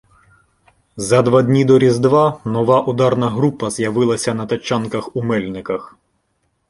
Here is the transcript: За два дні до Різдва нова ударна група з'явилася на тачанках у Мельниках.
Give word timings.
За 0.97 1.21
два 1.21 1.41
дні 1.43 1.65
до 1.65 1.79
Різдва 1.79 2.39
нова 2.45 2.81
ударна 2.81 3.29
група 3.29 3.69
з'явилася 3.69 4.33
на 4.33 4.45
тачанках 4.45 5.15
у 5.15 5.23
Мельниках. 5.23 5.97